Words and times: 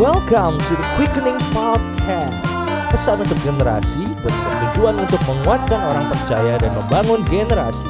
Welcome 0.00 0.56
to 0.64 0.72
the 0.80 0.86
Quickening 0.96 1.36
Podcast. 1.52 2.40
Pesan 2.88 3.20
untuk 3.20 3.36
generasi 3.44 4.00
bertujuan 4.24 4.96
untuk 4.96 5.20
menguatkan 5.28 5.80
orang 5.84 6.08
percaya 6.08 6.56
dan 6.56 6.72
membangun 6.72 7.20
generasi. 7.28 7.84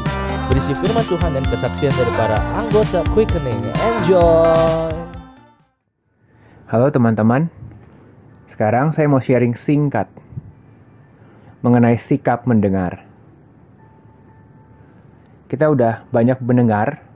Berisi 0.50 0.74
firman 0.74 1.06
Tuhan 1.06 1.38
dan 1.38 1.46
kesaksian 1.46 1.94
dari 1.94 2.10
para 2.18 2.34
anggota 2.58 3.06
Quickening. 3.14 3.70
Enjoy. 3.78 4.90
Halo 6.66 6.90
teman-teman, 6.90 7.46
sekarang 8.50 8.90
saya 8.90 9.06
mau 9.06 9.22
sharing 9.22 9.54
singkat 9.54 10.10
mengenai 11.62 11.94
sikap 11.94 12.42
mendengar. 12.42 13.06
Kita 15.46 15.70
udah 15.70 16.02
banyak 16.10 16.42
mendengar 16.42 17.06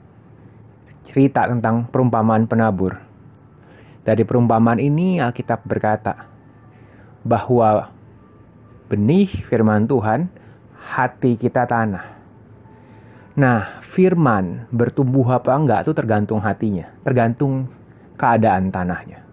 cerita 1.07 1.49
tentang 1.49 1.89
perumpamaan 1.89 2.45
penabur. 2.45 2.97
Dari 4.01 4.25
perumpamaan 4.25 4.81
ini 4.81 5.21
Alkitab 5.21 5.61
berkata 5.65 6.25
bahwa 7.21 7.93
benih 8.89 9.29
firman 9.45 9.85
Tuhan 9.85 10.27
hati 10.73 11.37
kita 11.37 11.69
tanah. 11.69 12.05
Nah, 13.37 13.79
firman 13.85 14.67
bertumbuh 14.73 15.23
apa 15.31 15.55
enggak 15.55 15.87
itu 15.87 15.93
tergantung 15.95 16.41
hatinya, 16.43 16.89
tergantung 17.05 17.69
keadaan 18.19 18.73
tanahnya. 18.73 19.23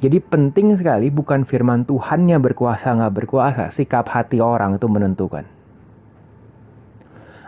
Jadi 0.00 0.16
penting 0.24 0.80
sekali 0.80 1.12
bukan 1.12 1.44
firman 1.44 1.84
Tuhannya 1.84 2.40
berkuasa 2.40 2.96
nggak 2.96 3.14
berkuasa, 3.20 3.68
sikap 3.68 4.08
hati 4.08 4.40
orang 4.40 4.80
itu 4.80 4.88
menentukan. 4.88 5.44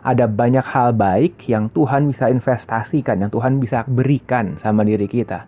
Ada 0.03 0.27
banyak 0.27 0.67
hal 0.67 0.99
baik 0.99 1.47
yang 1.47 1.71
Tuhan 1.71 2.11
bisa 2.11 2.27
investasikan, 2.27 3.23
yang 3.23 3.31
Tuhan 3.31 3.63
bisa 3.63 3.87
berikan 3.87 4.59
sama 4.59 4.83
diri 4.83 5.07
kita 5.07 5.47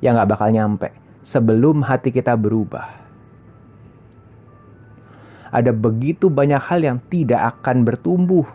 yang 0.00 0.16
gak 0.16 0.32
bakal 0.32 0.48
nyampe 0.48 0.88
sebelum 1.20 1.84
hati 1.84 2.08
kita 2.08 2.32
berubah. 2.32 2.96
Ada 5.52 5.76
begitu 5.76 6.32
banyak 6.32 6.62
hal 6.62 6.80
yang 6.80 6.98
tidak 7.12 7.60
akan 7.60 7.84
bertumbuh 7.84 8.48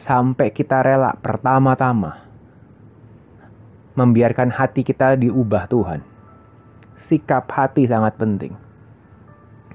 sampai 0.00 0.48
kita 0.54 0.80
rela 0.80 1.12
pertama-tama 1.20 2.24
membiarkan 3.98 4.48
hati 4.48 4.80
kita 4.80 5.18
diubah 5.20 5.68
Tuhan. 5.68 6.00
Sikap 6.96 7.50
hati 7.52 7.84
sangat 7.84 8.16
penting. 8.16 8.56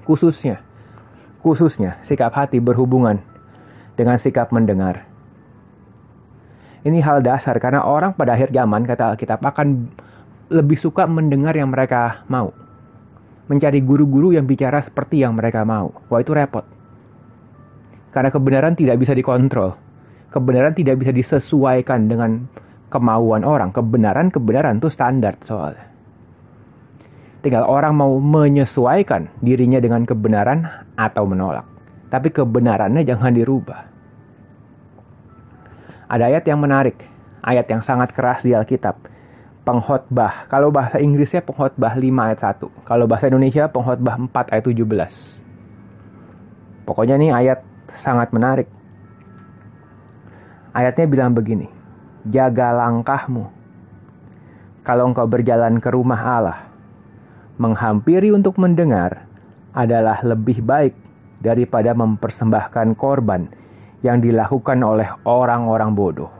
Khususnya, 0.02 0.64
khususnya 1.44 2.00
sikap 2.02 2.34
hati 2.34 2.58
berhubungan 2.58 3.22
dengan 3.96 4.20
sikap 4.20 4.52
mendengar. 4.52 5.08
Ini 6.86 7.02
hal 7.02 7.24
dasar 7.26 7.58
karena 7.58 7.82
orang 7.82 8.14
pada 8.14 8.38
akhir 8.38 8.54
zaman 8.54 8.86
kata 8.86 9.16
Alkitab 9.16 9.42
akan 9.42 9.90
lebih 10.54 10.78
suka 10.78 11.08
mendengar 11.10 11.56
yang 11.58 11.74
mereka 11.74 12.22
mau. 12.30 12.54
Mencari 13.50 13.82
guru-guru 13.82 14.30
yang 14.30 14.46
bicara 14.46 14.78
seperti 14.78 15.26
yang 15.26 15.34
mereka 15.34 15.66
mau. 15.66 15.90
Wah 16.06 16.22
itu 16.22 16.30
repot. 16.30 16.62
Karena 18.14 18.30
kebenaran 18.30 18.78
tidak 18.78 19.02
bisa 19.02 19.18
dikontrol. 19.18 19.74
Kebenaran 20.30 20.78
tidak 20.78 21.02
bisa 21.02 21.10
disesuaikan 21.10 22.06
dengan 22.06 22.46
kemauan 22.90 23.42
orang. 23.42 23.74
Kebenaran-kebenaran 23.74 24.78
itu 24.78 24.86
standar 24.90 25.42
soalnya. 25.42 25.90
Tinggal 27.42 27.66
orang 27.66 27.94
mau 27.94 28.18
menyesuaikan 28.18 29.30
dirinya 29.38 29.78
dengan 29.78 30.02
kebenaran 30.02 30.66
atau 30.98 31.26
menolak. 31.30 31.75
Tapi 32.06 32.30
kebenarannya 32.30 33.02
jangan 33.02 33.34
dirubah. 33.34 33.80
Ada 36.06 36.30
ayat 36.30 36.46
yang 36.46 36.62
menarik. 36.62 37.02
Ayat 37.42 37.66
yang 37.70 37.82
sangat 37.82 38.14
keras 38.14 38.46
di 38.46 38.54
Alkitab 38.54 39.10
pengkhotbah. 39.66 40.46
Kalau 40.46 40.70
bahasa 40.70 41.02
Inggrisnya 41.02 41.42
pengkhotbah 41.42 41.98
5 41.98 42.26
ayat 42.30 42.62
1. 42.62 42.86
Kalau 42.86 43.10
bahasa 43.10 43.26
Indonesia 43.26 43.66
pengkhotbah 43.66 44.14
4 44.30 44.54
ayat 44.54 44.62
17. 44.62 46.86
Pokoknya 46.86 47.18
ini 47.18 47.34
ayat 47.34 47.66
sangat 47.98 48.30
menarik. 48.30 48.70
Ayatnya 50.70 51.10
bilang 51.10 51.34
begini. 51.34 51.66
Jaga 52.30 52.70
langkahmu. 52.70 53.50
Kalau 54.86 55.10
engkau 55.10 55.26
berjalan 55.26 55.82
ke 55.82 55.90
rumah 55.90 56.22
Allah, 56.22 56.70
menghampiri 57.58 58.30
untuk 58.30 58.54
mendengar 58.62 59.26
adalah 59.74 60.22
lebih 60.22 60.62
baik 60.62 60.94
daripada 61.40 61.92
mempersembahkan 61.92 62.96
korban 62.96 63.48
yang 64.00 64.20
dilakukan 64.20 64.80
oleh 64.84 65.08
orang-orang 65.24 65.92
bodoh 65.92 66.30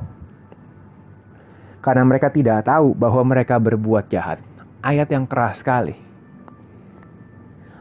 karena 1.86 2.02
mereka 2.02 2.34
tidak 2.34 2.66
tahu 2.66 2.98
bahwa 2.98 3.22
mereka 3.22 3.62
berbuat 3.62 4.10
jahat. 4.10 4.42
Ayat 4.82 5.06
yang 5.06 5.30
keras 5.30 5.62
sekali. 5.62 5.94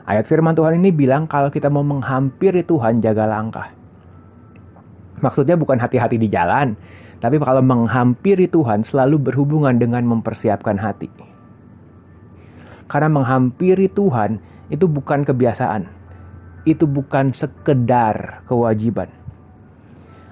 Ayat 0.05 0.29
firman 0.29 0.53
Tuhan 0.53 0.77
ini 0.77 0.93
bilang 0.93 1.25
kalau 1.25 1.49
kita 1.49 1.73
mau 1.73 1.81
menghampiri 1.81 2.61
Tuhan 2.61 3.01
jaga 3.01 3.25
langkah. 3.25 3.73
Maksudnya 5.17 5.57
bukan 5.57 5.81
hati-hati 5.81 6.21
di 6.21 6.29
jalan, 6.29 6.77
tapi 7.17 7.41
kalau 7.41 7.65
menghampiri 7.65 8.45
Tuhan 8.45 8.85
selalu 8.85 9.17
berhubungan 9.17 9.81
dengan 9.81 10.05
mempersiapkan 10.05 10.77
hati. 10.77 11.09
Karena 12.85 13.09
menghampiri 13.09 13.89
Tuhan 13.89 14.37
itu 14.69 14.85
bukan 14.85 15.25
kebiasaan. 15.25 15.89
Itu 16.65 16.89
bukan 16.89 17.31
sekedar 17.31 18.43
kewajiban 18.49 19.07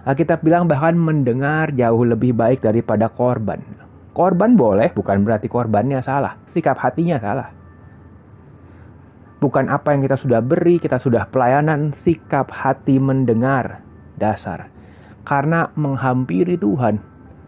Alkitab 0.03 0.43
bilang 0.43 0.67
bahkan 0.67 0.99
mendengar 0.99 1.71
jauh 1.71 2.03
lebih 2.03 2.35
baik 2.35 2.59
daripada 2.59 3.07
korban. 3.07 3.63
Korban 4.11 4.59
boleh, 4.59 4.91
bukan 4.91 5.23
berarti 5.23 5.47
korbannya 5.47 6.03
salah. 6.03 6.35
Sikap 6.51 6.75
hatinya 6.75 7.15
salah. 7.23 7.55
Bukan 9.39 9.71
apa 9.71 9.95
yang 9.95 10.03
kita 10.03 10.19
sudah 10.19 10.43
beri, 10.43 10.83
kita 10.83 10.99
sudah 10.99 11.31
pelayanan, 11.31 11.95
sikap 11.95 12.51
hati 12.51 12.99
mendengar 12.99 13.79
dasar. 14.19 14.67
Karena 15.23 15.71
menghampiri 15.79 16.59
Tuhan, 16.59 16.99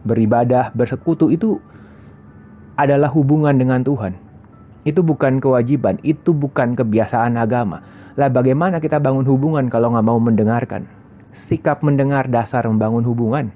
beribadah, 0.08 0.72
bersekutu 0.72 1.28
itu 1.36 1.60
adalah 2.80 3.12
hubungan 3.12 3.60
dengan 3.60 3.84
Tuhan. 3.84 4.16
Itu 4.86 5.02
bukan 5.02 5.42
kewajiban, 5.42 5.98
itu 6.06 6.32
bukan 6.32 6.78
kebiasaan 6.78 7.36
agama. 7.42 7.82
Lah 8.16 8.30
bagaimana 8.30 8.78
kita 8.78 9.02
bangun 9.02 9.26
hubungan 9.26 9.68
kalau 9.68 9.92
nggak 9.92 10.06
mau 10.06 10.22
mendengarkan? 10.22 10.86
sikap 11.36 11.84
mendengar 11.84 12.32
dasar 12.32 12.64
membangun 12.66 13.04
hubungan. 13.04 13.52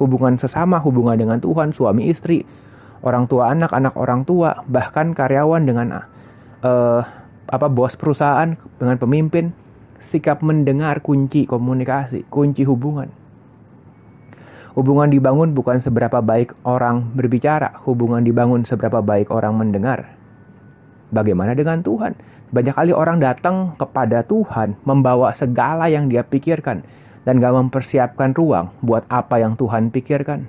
Hubungan 0.00 0.40
sesama, 0.40 0.80
hubungan 0.80 1.16
dengan 1.16 1.38
Tuhan, 1.40 1.72
suami 1.72 2.08
istri, 2.08 2.44
orang 3.04 3.28
tua 3.28 3.52
anak, 3.52 3.72
anak 3.72 3.96
orang 3.96 4.24
tua, 4.24 4.64
bahkan 4.68 5.12
karyawan 5.16 5.64
dengan 5.64 5.86
uh, 6.64 7.00
apa 7.46 7.66
bos 7.70 7.96
perusahaan 7.96 8.56
dengan 8.76 8.96
pemimpin, 9.00 9.52
sikap 10.04 10.44
mendengar 10.44 11.00
kunci 11.00 11.48
komunikasi, 11.48 12.28
kunci 12.28 12.64
hubungan. 12.68 13.08
Hubungan 14.76 15.08
dibangun 15.08 15.56
bukan 15.56 15.80
seberapa 15.80 16.20
baik 16.20 16.52
orang 16.68 17.16
berbicara, 17.16 17.80
hubungan 17.88 18.20
dibangun 18.20 18.68
seberapa 18.68 19.00
baik 19.00 19.32
orang 19.32 19.56
mendengar. 19.56 20.12
Bagaimana 21.08 21.56
dengan 21.56 21.80
Tuhan? 21.80 22.12
Banyak 22.52 22.76
kali 22.76 22.92
orang 22.92 23.16
datang 23.16 23.72
kepada 23.80 24.20
Tuhan 24.28 24.76
membawa 24.84 25.32
segala 25.32 25.88
yang 25.88 26.12
dia 26.12 26.20
pikirkan 26.20 26.84
dan 27.24 27.40
gak 27.40 27.56
mempersiapkan 27.56 28.36
ruang 28.36 28.68
buat 28.84 29.08
apa 29.08 29.40
yang 29.40 29.56
Tuhan 29.56 29.88
pikirkan. 29.88 30.44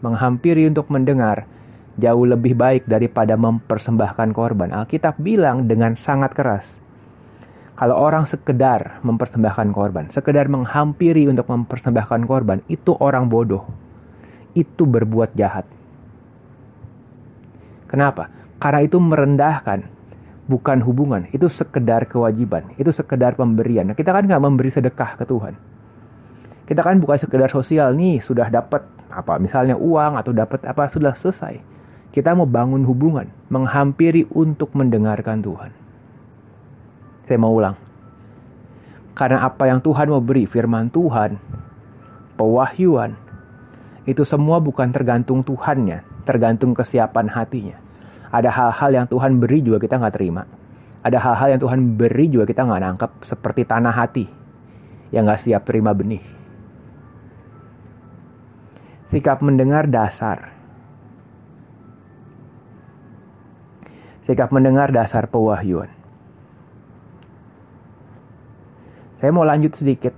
Menghampiri 0.00 0.64
untuk 0.64 0.88
mendengar 0.88 1.44
jauh 2.00 2.24
lebih 2.24 2.56
baik 2.56 2.88
daripada 2.88 3.36
mempersembahkan 3.36 4.32
korban. 4.32 4.72
Alkitab 4.72 5.20
bilang 5.20 5.68
dengan 5.68 5.94
sangat 5.94 6.32
keras, 6.32 6.80
kalau 7.74 7.98
orang 7.98 8.30
sekedar 8.30 9.02
mempersembahkan 9.02 9.74
korban, 9.74 10.06
sekedar 10.14 10.46
menghampiri 10.46 11.26
untuk 11.26 11.50
mempersembahkan 11.50 12.22
korban, 12.30 12.62
itu 12.70 12.94
orang 12.94 13.26
bodoh. 13.26 13.66
Itu 14.54 14.86
berbuat 14.86 15.34
jahat. 15.34 15.66
Kenapa? 17.90 18.30
Karena 18.62 18.80
itu 18.86 19.02
merendahkan 19.02 19.90
bukan 20.46 20.78
hubungan, 20.86 21.26
itu 21.34 21.50
sekedar 21.50 22.06
kewajiban, 22.06 22.78
itu 22.78 22.94
sekedar 22.94 23.34
pemberian. 23.34 23.90
Nah, 23.90 23.98
kita 23.98 24.14
kan 24.14 24.22
nggak 24.22 24.42
memberi 24.42 24.70
sedekah 24.70 25.18
ke 25.18 25.26
Tuhan. 25.26 25.54
Kita 26.64 26.80
kan 26.80 27.02
bukan 27.02 27.18
sekedar 27.18 27.50
sosial 27.50 27.90
nih, 27.98 28.22
sudah 28.22 28.54
dapat 28.54 28.86
apa, 29.10 29.36
misalnya 29.42 29.74
uang 29.74 30.14
atau 30.14 30.30
dapat 30.30 30.62
apa 30.62 30.86
sudah 30.86 31.18
selesai. 31.18 31.58
Kita 32.14 32.38
mau 32.38 32.46
bangun 32.46 32.86
hubungan, 32.86 33.26
menghampiri 33.50 34.30
untuk 34.30 34.70
mendengarkan 34.78 35.42
Tuhan. 35.42 35.83
Saya 37.24 37.38
mau 37.40 37.56
ulang. 37.56 37.76
Karena 39.14 39.46
apa 39.46 39.70
yang 39.70 39.78
Tuhan 39.78 40.10
mau 40.10 40.20
beri, 40.20 40.44
firman 40.44 40.90
Tuhan, 40.90 41.38
pewahyuan, 42.34 43.14
itu 44.04 44.26
semua 44.26 44.60
bukan 44.60 44.90
tergantung 44.90 45.40
Tuhannya, 45.46 46.02
tergantung 46.28 46.76
kesiapan 46.76 47.30
hatinya. 47.30 47.78
Ada 48.34 48.50
hal-hal 48.50 48.90
yang 48.90 49.06
Tuhan 49.06 49.38
beri 49.38 49.62
juga 49.62 49.78
kita 49.78 50.02
nggak 50.02 50.14
terima. 50.18 50.42
Ada 51.06 51.22
hal-hal 51.22 51.56
yang 51.56 51.60
Tuhan 51.62 51.80
beri 51.94 52.26
juga 52.26 52.44
kita 52.44 52.66
nggak 52.66 52.82
nangkep, 52.82 53.10
seperti 53.24 53.62
tanah 53.64 53.94
hati 53.94 54.26
yang 55.14 55.30
nggak 55.30 55.46
siap 55.46 55.62
terima 55.62 55.94
benih. 55.94 56.20
Sikap 59.14 59.38
mendengar 59.46 59.86
dasar. 59.86 60.50
Sikap 64.26 64.50
mendengar 64.50 64.90
dasar 64.90 65.30
pewahyuan. 65.30 66.03
Saya 69.24 69.32
mau 69.32 69.48
lanjut 69.48 69.72
sedikit. 69.72 70.12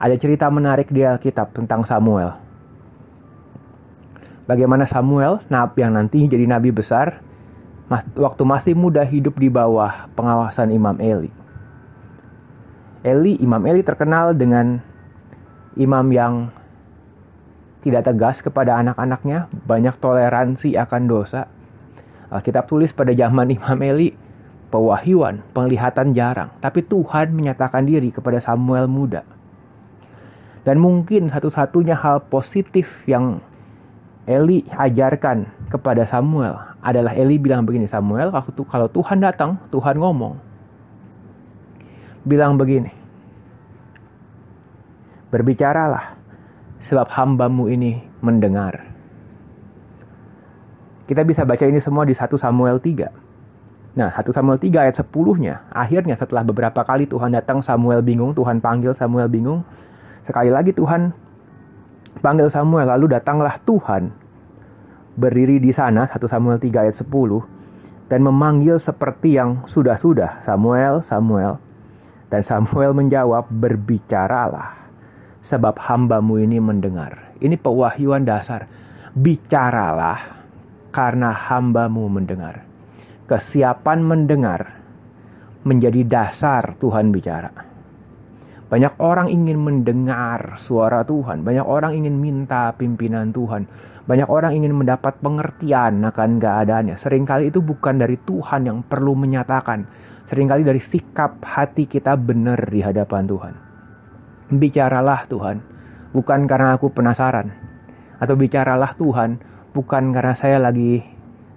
Ada 0.00 0.16
cerita 0.16 0.48
menarik 0.48 0.88
di 0.88 1.04
Alkitab 1.04 1.52
tentang 1.52 1.84
Samuel. 1.84 2.32
Bagaimana 4.48 4.88
Samuel, 4.88 5.44
nabi 5.52 5.84
yang 5.84 5.92
nanti 5.92 6.24
jadi 6.24 6.48
nabi 6.48 6.72
besar, 6.72 7.20
waktu 8.16 8.42
masih 8.48 8.72
muda 8.72 9.04
hidup 9.04 9.36
di 9.36 9.52
bawah 9.52 10.08
pengawasan 10.16 10.72
Imam 10.72 10.96
Eli. 10.96 11.28
Eli, 13.04 13.36
Imam 13.36 13.60
Eli 13.68 13.84
terkenal 13.84 14.32
dengan 14.32 14.80
imam 15.76 16.06
yang 16.16 16.48
tidak 17.84 18.08
tegas 18.08 18.40
kepada 18.40 18.80
anak-anaknya, 18.80 19.52
banyak 19.68 19.92
toleransi 20.00 20.80
akan 20.80 21.02
dosa. 21.04 21.44
Alkitab 22.32 22.64
tulis 22.72 22.96
pada 22.96 23.12
zaman 23.12 23.52
Imam 23.60 23.76
Eli, 23.84 24.23
pewahyuan, 24.74 25.46
penglihatan 25.54 26.10
jarang, 26.18 26.50
tapi 26.58 26.82
Tuhan 26.82 27.30
menyatakan 27.30 27.86
diri 27.86 28.10
kepada 28.10 28.42
Samuel 28.42 28.90
muda. 28.90 29.22
Dan 30.66 30.82
mungkin 30.82 31.30
satu-satunya 31.30 31.94
hal 31.94 32.26
positif 32.26 33.06
yang 33.06 33.38
Eli 34.26 34.66
ajarkan 34.74 35.46
kepada 35.70 36.08
Samuel 36.10 36.58
adalah 36.82 37.14
Eli 37.14 37.38
bilang 37.38 37.62
begini, 37.62 37.86
Samuel, 37.86 38.34
kalau 38.66 38.88
Tuhan 38.90 39.22
datang, 39.22 39.62
Tuhan 39.70 39.94
ngomong. 40.00 40.34
Bilang 42.24 42.56
begini, 42.58 42.90
berbicaralah, 45.30 46.18
sebab 46.82 47.06
hambamu 47.14 47.68
ini 47.70 48.00
mendengar. 48.24 48.90
Kita 51.04 51.20
bisa 51.20 51.44
baca 51.44 51.68
ini 51.68 51.84
semua 51.84 52.08
di 52.08 52.16
1 52.16 52.32
Samuel 52.40 52.80
3. 52.80 53.33
Nah, 53.94 54.10
1 54.10 54.34
Samuel 54.34 54.58
3 54.58 54.90
ayat 54.90 54.96
10-nya, 54.98 55.70
akhirnya 55.70 56.18
setelah 56.18 56.42
beberapa 56.42 56.82
kali 56.82 57.06
Tuhan 57.06 57.30
datang, 57.30 57.62
Samuel 57.62 58.02
bingung, 58.02 58.34
Tuhan 58.34 58.58
panggil 58.58 58.90
Samuel 58.98 59.30
bingung. 59.30 59.62
Sekali 60.26 60.50
lagi 60.50 60.74
Tuhan 60.74 61.14
panggil 62.18 62.50
Samuel, 62.50 62.90
lalu 62.90 63.14
datanglah 63.14 63.54
Tuhan 63.62 64.10
berdiri 65.14 65.62
di 65.62 65.70
sana, 65.70 66.10
1 66.10 66.26
Samuel 66.26 66.58
3 66.58 66.90
ayat 66.90 66.96
10, 66.98 68.10
dan 68.10 68.20
memanggil 68.26 68.82
seperti 68.82 69.38
yang 69.38 69.62
sudah-sudah, 69.70 70.42
Samuel, 70.42 71.06
Samuel. 71.06 71.62
Dan 72.34 72.42
Samuel 72.42 72.98
menjawab, 72.98 73.46
berbicaralah, 73.46 74.90
sebab 75.46 75.78
hambamu 75.78 76.42
ini 76.42 76.58
mendengar. 76.58 77.30
Ini 77.38 77.54
pewahyuan 77.62 78.26
dasar. 78.26 78.66
Bicaralah, 79.14 80.18
karena 80.90 81.30
hambamu 81.30 82.10
mendengar 82.10 82.73
kesiapan 83.24 84.04
mendengar 84.04 84.84
menjadi 85.64 86.04
dasar 86.04 86.76
Tuhan 86.76 87.08
bicara. 87.08 87.48
Banyak 88.68 89.00
orang 89.00 89.32
ingin 89.32 89.56
mendengar 89.56 90.60
suara 90.60 91.00
Tuhan, 91.08 91.40
banyak 91.40 91.64
orang 91.64 91.96
ingin 91.96 92.20
minta 92.20 92.76
pimpinan 92.76 93.32
Tuhan, 93.32 93.64
banyak 94.04 94.28
orang 94.28 94.52
ingin 94.60 94.76
mendapat 94.76 95.24
pengertian 95.24 96.04
akan 96.04 96.36
keadaannya. 96.36 97.00
Seringkali 97.00 97.48
itu 97.48 97.64
bukan 97.64 97.96
dari 97.96 98.20
Tuhan 98.20 98.68
yang 98.68 98.84
perlu 98.84 99.16
menyatakan, 99.16 99.88
sering 100.28 100.48
kali 100.48 100.60
dari 100.60 100.80
sikap 100.84 101.40
hati 101.40 101.88
kita 101.88 102.20
benar 102.20 102.60
di 102.68 102.84
hadapan 102.84 103.24
Tuhan. 103.24 103.54
Bicaralah 104.52 105.24
Tuhan, 105.32 105.56
bukan 106.12 106.40
karena 106.44 106.76
aku 106.76 106.92
penasaran, 106.92 107.48
atau 108.20 108.34
bicaralah 108.36 108.92
Tuhan, 109.00 109.40
bukan 109.72 110.12
karena 110.12 110.34
saya 110.36 110.60
lagi 110.60 111.00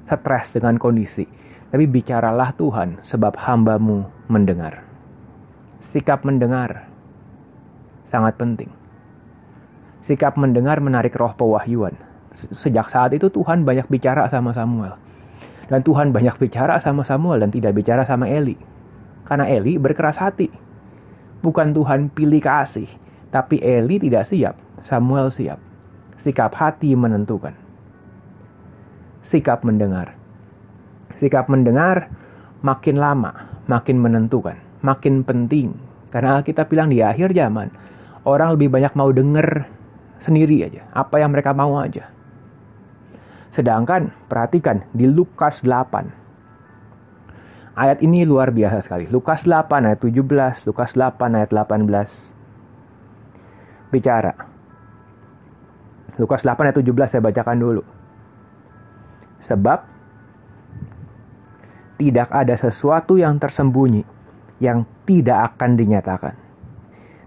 stres 0.08 0.56
dengan 0.56 0.80
kondisi 0.80 1.47
tapi 1.68 1.84
bicaralah 1.84 2.56
Tuhan, 2.56 3.04
sebab 3.04 3.36
hambamu 3.36 4.08
mendengar. 4.32 4.88
Sikap 5.84 6.24
mendengar 6.24 6.88
sangat 8.08 8.40
penting. 8.40 8.72
Sikap 10.08 10.40
mendengar 10.40 10.80
menarik 10.80 11.12
roh 11.20 11.36
pewahyuan. 11.36 12.00
Sejak 12.56 12.88
saat 12.88 13.12
itu 13.12 13.28
Tuhan 13.28 13.68
banyak 13.68 13.92
bicara 13.92 14.32
sama 14.32 14.56
Samuel. 14.56 14.96
Dan 15.68 15.84
Tuhan 15.84 16.16
banyak 16.16 16.40
bicara 16.40 16.80
sama 16.80 17.04
Samuel 17.04 17.44
dan 17.44 17.52
tidak 17.52 17.76
bicara 17.76 18.08
sama 18.08 18.32
Eli. 18.32 18.56
Karena 19.28 19.52
Eli 19.52 19.76
berkeras 19.76 20.16
hati. 20.16 20.48
Bukan 21.44 21.76
Tuhan 21.76 22.08
pilih 22.16 22.40
kasih, 22.40 22.88
tapi 23.28 23.60
Eli 23.60 24.00
tidak 24.00 24.24
siap, 24.32 24.56
Samuel 24.88 25.28
siap. 25.28 25.60
Sikap 26.16 26.56
hati 26.56 26.96
menentukan. 26.96 27.52
Sikap 29.28 29.68
mendengar 29.68 30.16
sikap 31.18 31.50
mendengar 31.50 32.10
makin 32.62 32.98
lama, 32.98 33.34
makin 33.70 34.02
menentukan, 34.02 34.58
makin 34.82 35.24
penting. 35.26 35.74
Karena 36.14 36.42
kita 36.42 36.66
bilang 36.66 36.90
di 36.90 37.04
akhir 37.04 37.36
zaman, 37.36 37.70
orang 38.24 38.56
lebih 38.56 38.72
banyak 38.72 38.96
mau 38.96 39.12
dengar 39.12 39.68
sendiri 40.24 40.64
aja, 40.66 40.88
apa 40.96 41.20
yang 41.22 41.32
mereka 41.36 41.54
mau 41.54 41.78
aja. 41.78 42.10
Sedangkan, 43.54 44.14
perhatikan 44.30 44.86
di 44.94 45.10
Lukas 45.10 45.62
8. 45.66 47.78
Ayat 47.78 48.02
ini 48.02 48.26
luar 48.26 48.50
biasa 48.50 48.82
sekali. 48.82 49.06
Lukas 49.10 49.46
8 49.46 49.86
ayat 49.86 50.02
17, 50.02 50.66
Lukas 50.66 50.98
8 50.98 51.38
ayat 51.38 51.54
18. 51.54 53.94
Bicara. 53.94 54.34
Lukas 56.18 56.42
8 56.42 56.66
ayat 56.70 56.78
17 56.82 57.10
saya 57.10 57.22
bacakan 57.22 57.58
dulu. 57.62 57.84
Sebab 59.42 59.97
tidak 61.98 62.30
ada 62.30 62.54
sesuatu 62.54 63.18
yang 63.18 63.42
tersembunyi 63.42 64.06
yang 64.62 64.86
tidak 65.06 65.54
akan 65.54 65.78
dinyatakan. 65.78 66.36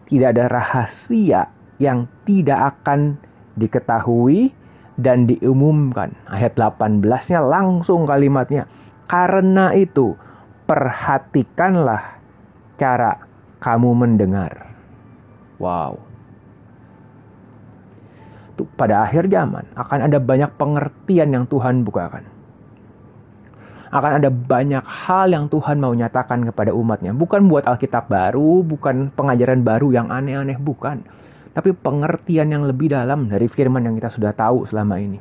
Tidak 0.06 0.28
ada 0.34 0.50
rahasia 0.50 1.50
yang 1.78 2.10
tidak 2.26 2.78
akan 2.78 3.18
diketahui 3.54 4.50
dan 4.98 5.30
diumumkan. 5.30 6.14
Ayat 6.26 6.58
18-nya 6.58 7.40
langsung 7.42 8.06
kalimatnya. 8.06 8.66
Karena 9.06 9.74
itu, 9.74 10.18
perhatikanlah 10.66 12.18
cara 12.78 13.22
kamu 13.62 13.90
mendengar. 13.94 14.70
Wow. 15.62 16.02
Pada 18.76 19.08
akhir 19.08 19.30
zaman 19.32 19.72
akan 19.72 19.98
ada 20.10 20.18
banyak 20.20 20.52
pengertian 20.60 21.32
yang 21.32 21.48
Tuhan 21.48 21.80
bukakan 21.80 22.39
akan 23.90 24.22
ada 24.22 24.30
banyak 24.30 24.86
hal 24.86 25.34
yang 25.34 25.50
Tuhan 25.50 25.82
mau 25.82 25.90
nyatakan 25.90 26.46
kepada 26.46 26.70
umatnya. 26.70 27.10
Bukan 27.10 27.50
buat 27.50 27.66
Alkitab 27.66 28.06
baru, 28.06 28.62
bukan 28.62 29.10
pengajaran 29.10 29.66
baru 29.66 29.90
yang 29.90 30.06
aneh-aneh, 30.14 30.54
bukan. 30.62 31.02
Tapi 31.50 31.74
pengertian 31.74 32.54
yang 32.54 32.62
lebih 32.62 32.94
dalam 32.94 33.26
dari 33.26 33.50
firman 33.50 33.82
yang 33.82 33.98
kita 33.98 34.06
sudah 34.06 34.30
tahu 34.30 34.62
selama 34.70 35.02
ini. 35.02 35.18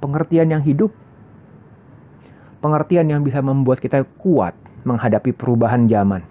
Pengertian 0.00 0.48
yang 0.48 0.64
hidup. 0.64 0.96
Pengertian 2.64 3.04
yang 3.12 3.20
bisa 3.20 3.44
membuat 3.44 3.84
kita 3.84 4.00
kuat 4.16 4.56
menghadapi 4.88 5.36
perubahan 5.36 5.84
zaman. 5.84 6.24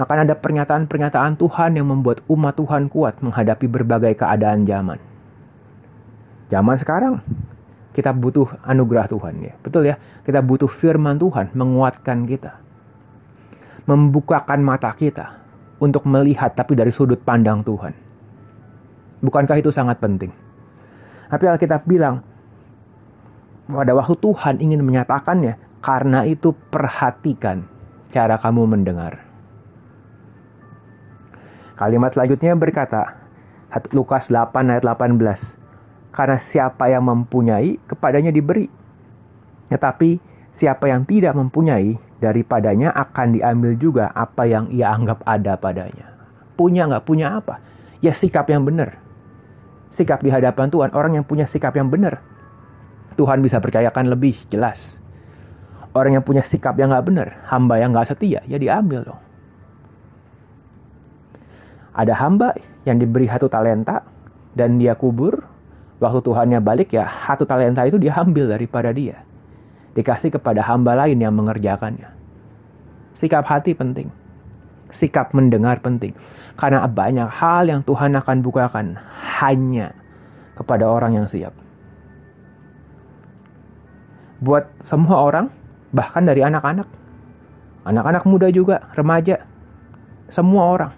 Akan 0.00 0.24
ada 0.24 0.32
pernyataan-pernyataan 0.32 1.36
Tuhan 1.36 1.76
yang 1.76 1.84
membuat 1.84 2.24
umat 2.32 2.56
Tuhan 2.56 2.88
kuat 2.88 3.20
menghadapi 3.20 3.68
berbagai 3.68 4.16
keadaan 4.16 4.64
zaman. 4.64 4.96
Zaman 6.48 6.76
sekarang 6.80 7.20
kita 7.98 8.14
butuh 8.14 8.46
anugerah 8.62 9.10
Tuhan 9.10 9.42
ya. 9.42 9.58
Betul 9.58 9.90
ya? 9.90 9.98
Kita 10.22 10.38
butuh 10.38 10.70
firman 10.70 11.18
Tuhan 11.18 11.50
menguatkan 11.50 12.30
kita. 12.30 12.54
Membukakan 13.90 14.62
mata 14.62 14.94
kita 14.94 15.34
untuk 15.82 16.06
melihat 16.06 16.54
tapi 16.54 16.78
dari 16.78 16.94
sudut 16.94 17.18
pandang 17.26 17.66
Tuhan. 17.66 17.90
Bukankah 19.18 19.58
itu 19.58 19.74
sangat 19.74 19.98
penting? 19.98 20.30
Tapi 21.26 21.44
Alkitab 21.50 21.82
bilang 21.90 22.22
pada 23.66 23.90
waktu 23.98 24.14
Tuhan 24.22 24.62
ingin 24.62 24.86
menyatakannya, 24.86 25.58
karena 25.82 26.22
itu 26.22 26.54
perhatikan 26.70 27.66
cara 28.14 28.38
kamu 28.38 28.78
mendengar. 28.78 29.26
Kalimat 31.74 32.14
selanjutnya 32.14 32.54
berkata, 32.54 33.18
Lukas 33.90 34.30
8 34.30 34.54
ayat 34.70 34.86
18. 34.86 35.57
Karena 36.18 36.34
siapa 36.42 36.90
yang 36.90 37.06
mempunyai, 37.06 37.78
kepadanya 37.86 38.34
diberi. 38.34 38.66
Tetapi 39.70 40.18
siapa 40.50 40.90
yang 40.90 41.06
tidak 41.06 41.38
mempunyai, 41.38 41.94
daripadanya 42.18 42.90
akan 42.90 43.38
diambil 43.38 43.78
juga 43.78 44.10
apa 44.10 44.42
yang 44.50 44.66
ia 44.74 44.90
anggap 44.90 45.22
ada 45.22 45.54
padanya. 45.54 46.10
Punya 46.58 46.90
nggak 46.90 47.06
punya 47.06 47.38
apa? 47.38 47.62
Ya 48.02 48.10
sikap 48.18 48.50
yang 48.50 48.66
benar. 48.66 48.98
Sikap 49.94 50.18
di 50.18 50.34
hadapan 50.34 50.66
Tuhan, 50.74 50.90
orang 50.90 51.22
yang 51.22 51.26
punya 51.26 51.46
sikap 51.46 51.78
yang 51.78 51.86
benar. 51.86 52.18
Tuhan 53.14 53.38
bisa 53.38 53.62
percayakan 53.62 54.10
lebih 54.10 54.34
jelas. 54.50 54.98
Orang 55.94 56.18
yang 56.18 56.26
punya 56.26 56.42
sikap 56.42 56.74
yang 56.82 56.90
nggak 56.90 57.06
benar, 57.06 57.28
hamba 57.46 57.78
yang 57.78 57.94
nggak 57.94 58.10
setia, 58.10 58.42
ya 58.50 58.58
diambil 58.58 59.06
dong. 59.06 59.22
Ada 61.94 62.14
hamba 62.18 62.58
yang 62.82 62.98
diberi 62.98 63.30
satu 63.30 63.46
talenta 63.46 64.02
dan 64.58 64.82
dia 64.82 64.98
kubur 64.98 65.57
Waktu 65.98 66.20
Tuhannya 66.22 66.62
balik 66.62 66.94
ya 66.94 67.10
satu 67.26 67.42
talenta 67.42 67.82
itu 67.82 67.98
diambil 67.98 68.46
daripada 68.50 68.94
dia. 68.94 69.26
dikasih 69.98 70.30
kepada 70.38 70.62
hamba 70.62 70.94
lain 70.94 71.18
yang 71.18 71.34
mengerjakannya. 71.34 72.06
Sikap 73.18 73.50
hati 73.50 73.74
penting. 73.74 74.14
Sikap 74.94 75.34
mendengar 75.34 75.82
penting. 75.82 76.14
Karena 76.54 76.86
banyak 76.86 77.26
hal 77.26 77.66
yang 77.66 77.82
Tuhan 77.82 78.14
akan 78.14 78.38
bukakan 78.38 78.94
hanya 79.42 79.98
kepada 80.54 80.86
orang 80.86 81.18
yang 81.18 81.26
siap. 81.26 81.50
Buat 84.38 84.70
semua 84.86 85.18
orang, 85.18 85.50
bahkan 85.90 86.22
dari 86.22 86.46
anak-anak, 86.46 86.86
anak-anak 87.82 88.22
muda 88.22 88.46
juga, 88.54 88.86
remaja, 88.94 89.42
semua 90.30 90.62
orang. 90.78 90.92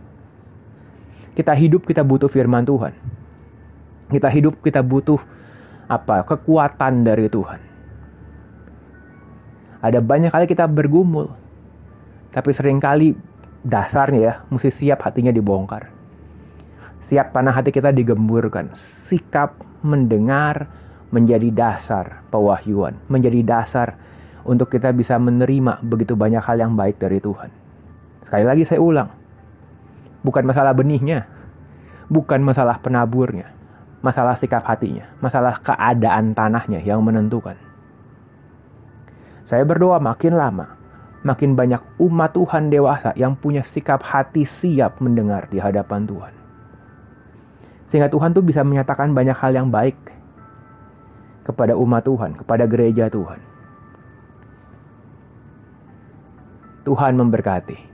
Kita 1.33 1.57
hidup, 1.57 1.89
kita 1.89 2.05
butuh 2.05 2.29
firman 2.29 2.69
Tuhan. 2.69 2.93
Kita 4.11 4.27
hidup, 4.27 4.59
kita 4.61 4.83
butuh 4.83 5.23
apa? 5.87 6.27
Kekuatan 6.27 7.07
dari 7.07 7.31
Tuhan. 7.31 7.61
Ada 9.81 10.03
banyak 10.03 10.29
kali 10.35 10.45
kita 10.45 10.69
bergumul, 10.69 11.33
tapi 12.37 12.53
sering 12.53 12.83
kali 12.83 13.17
dasarnya 13.65 14.21
ya, 14.21 14.35
mesti 14.53 14.69
siap 14.69 15.01
hatinya 15.07 15.33
dibongkar. 15.33 15.89
Siap 17.07 17.33
tanah 17.33 17.55
hati 17.57 17.73
kita 17.73 17.89
digemburkan. 17.91 18.77
Sikap 19.09 19.57
mendengar 19.81 20.69
menjadi 21.11 21.51
dasar 21.51 22.23
pewahyuan, 22.31 23.01
menjadi 23.11 23.41
dasar 23.43 23.99
untuk 24.47 24.71
kita 24.71 24.95
bisa 24.95 25.19
menerima 25.19 25.83
begitu 25.83 26.15
banyak 26.15 26.41
hal 26.45 26.61
yang 26.61 26.73
baik 26.79 27.03
dari 27.03 27.19
Tuhan. 27.19 27.51
Sekali 28.25 28.45
lagi 28.47 28.63
saya 28.63 28.79
ulang, 28.79 29.11
bukan 30.23 30.45
masalah 30.47 30.71
benihnya, 30.71 31.27
bukan 32.07 32.41
masalah 32.47 32.79
penaburnya, 32.79 33.51
masalah 34.01 34.37
sikap 34.37 34.65
hatinya, 34.65 35.09
masalah 35.21 35.61
keadaan 35.61 36.33
tanahnya 36.33 36.81
yang 36.81 37.05
menentukan. 37.05 37.57
Saya 39.45 39.65
berdoa 39.69 40.01
makin 40.01 40.37
lama, 40.37 40.77
makin 41.21 41.53
banyak 41.59 41.81
umat 42.01 42.33
Tuhan 42.33 42.73
dewasa 42.73 43.13
yang 43.17 43.37
punya 43.37 43.61
sikap 43.67 44.01
hati 44.01 44.49
siap 44.49 45.03
mendengar 45.05 45.51
di 45.53 45.61
hadapan 45.61 46.09
Tuhan. 46.09 46.35
Sehingga 47.91 48.09
Tuhan 48.09 48.33
tuh 48.33 48.47
bisa 48.47 48.63
menyatakan 48.63 49.13
banyak 49.13 49.35
hal 49.35 49.53
yang 49.53 49.69
baik 49.69 49.99
kepada 51.43 51.75
umat 51.75 52.07
Tuhan, 52.07 52.39
kepada 52.39 52.65
gereja 52.71 53.11
Tuhan. 53.11 53.43
Tuhan 56.87 57.13
memberkati. 57.19 57.90